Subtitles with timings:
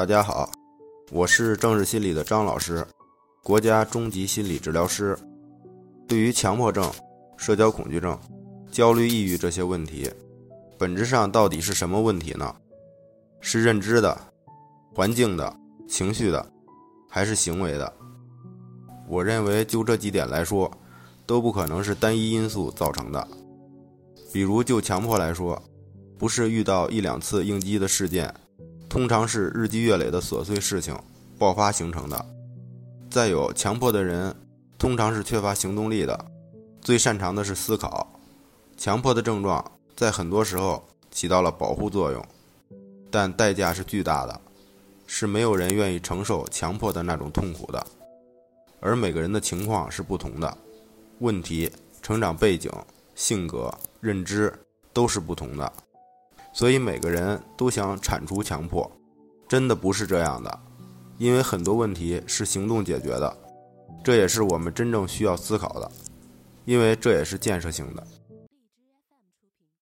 [0.00, 0.50] 大家好，
[1.10, 2.82] 我是政治心理的张老师，
[3.42, 5.14] 国家中级心理治疗师。
[6.08, 6.90] 对于强迫症、
[7.36, 8.18] 社交恐惧症、
[8.72, 10.10] 焦虑、抑郁这些问题，
[10.78, 12.56] 本质上到底是什么问题呢？
[13.42, 14.18] 是认知的、
[14.94, 15.54] 环境的、
[15.86, 16.50] 情绪的，
[17.06, 17.92] 还是行为的？
[19.06, 20.70] 我认为就这几点来说，
[21.26, 23.28] 都不可能是单一因素造成的。
[24.32, 25.62] 比如就强迫来说，
[26.16, 28.34] 不是遇到一两次应激的事件。
[28.90, 30.98] 通常是日积月累的琐碎事情
[31.38, 32.26] 爆发形成的。
[33.08, 34.34] 再有，强迫的人
[34.76, 36.26] 通常是缺乏行动力的，
[36.80, 38.12] 最擅长的是思考。
[38.76, 39.64] 强迫的症状
[39.94, 42.26] 在很多时候起到了保护作用，
[43.12, 44.40] 但代价是巨大的，
[45.06, 47.86] 是没有人愿意承受强迫的那种痛苦的。
[48.80, 50.58] 而每个人的情况是不同的，
[51.20, 51.70] 问题、
[52.02, 52.68] 成长背景、
[53.14, 54.52] 性格、认知
[54.92, 55.72] 都是不同的。
[56.52, 58.90] 所以每个人都想铲除强迫，
[59.48, 60.58] 真的不是这样的，
[61.18, 63.36] 因为很多问题是行动解决的，
[64.02, 65.90] 这也是我们真正需要思考的，
[66.64, 68.06] 因为这也是建设性的。